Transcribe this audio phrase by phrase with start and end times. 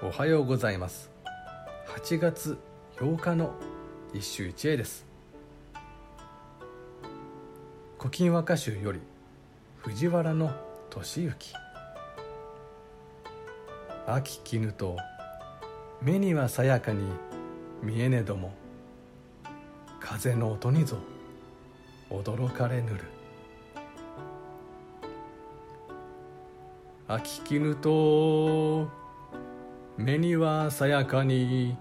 [0.00, 1.10] おはようございます。
[1.88, 2.56] 8月
[2.98, 3.52] 8日の
[4.14, 5.04] 一首一会です
[7.98, 9.00] 「古今和歌集」より
[9.78, 10.52] 藤原の
[10.88, 11.52] 俊之
[14.06, 14.96] 秋絹と
[16.00, 17.02] 目にはさやかに
[17.82, 18.52] 見えねども
[19.98, 20.96] 風の音にぞ
[22.08, 23.00] 驚かれぬる。
[27.08, 29.07] 秋絹と
[29.98, 31.76] 目にはさやかに。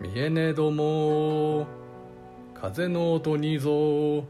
[0.00, 1.66] 見えねども。
[2.54, 4.24] 風の音にぞ。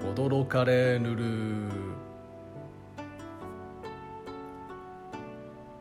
[0.00, 1.24] 驚かれぬる。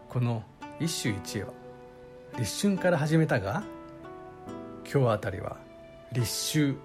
[0.10, 0.44] この
[0.82, 1.54] 一首一会は
[2.38, 3.64] 立春から始めたが
[4.92, 5.56] 今日あたりは
[6.12, 6.78] 立秋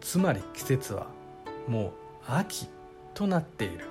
[0.00, 1.06] つまり季節は
[1.68, 1.92] もう
[2.26, 2.68] 秋
[3.14, 3.84] となっている。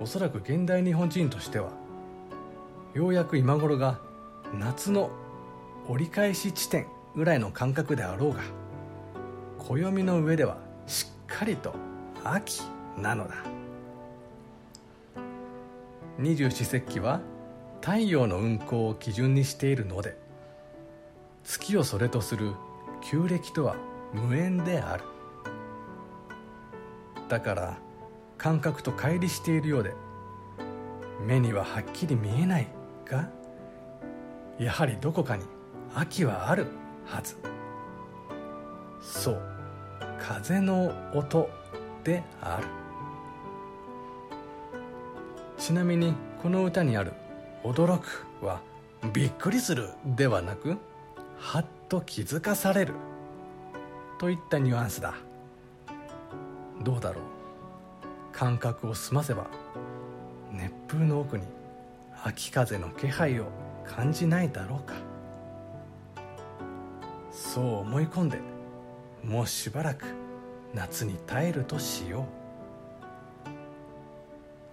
[0.00, 1.85] おそらく現代日本人としては
[2.96, 3.98] ようやく今頃が
[4.54, 5.10] 夏の
[5.86, 8.40] 折り返し地点ぐらいの感覚であろうが
[9.58, 11.74] 暦の上ではしっかりと
[12.24, 12.62] 秋
[12.96, 13.34] なのだ。
[16.18, 17.20] 二十四節気は
[17.82, 20.16] 太陽の運行を基準にしているので
[21.44, 22.52] 月をそれとする
[23.02, 23.76] 旧暦とは
[24.14, 25.04] 無縁である。
[27.28, 27.78] だから
[28.38, 29.92] 感覚と乖離しているようで
[31.26, 32.68] 目にははっきり見えない。
[33.08, 33.28] が
[34.58, 35.44] やはりどこかに
[35.94, 36.66] 秋はある
[37.06, 37.36] はず。
[39.00, 39.42] そう。
[40.18, 41.48] 風の音
[42.02, 42.66] である。
[45.56, 47.12] ちなみにこの歌にある
[47.64, 48.60] 「驚く」は
[49.12, 50.76] 「びっくりする」ではなく
[51.38, 52.94] 「はっと気づかされる」
[54.18, 55.14] といったニュアンスだ。
[56.82, 57.36] どうだろう。
[58.32, 59.46] 感覚を済ませば
[60.52, 61.44] 熱風の奥に
[62.26, 63.46] 秋風の気配を
[63.84, 64.94] 感じないだろうか。
[67.30, 68.40] そう思い込んで
[69.22, 70.06] もうしばらく
[70.74, 72.26] 夏に耐えるとしよ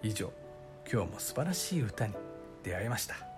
[0.01, 0.07] う。
[0.07, 0.33] 以上
[0.91, 2.15] 今日も素晴らしい歌に
[2.63, 3.32] 出会いました。